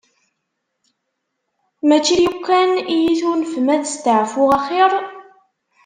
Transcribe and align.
Mačči 1.87 2.15
lukan 2.25 2.71
iyi-tunfem 2.95 3.67
ad 3.75 3.83
staɛfuɣ 3.93 4.49
axir? 4.57 4.91